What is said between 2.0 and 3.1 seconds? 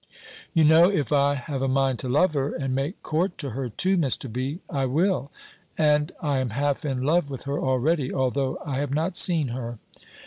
love her, and make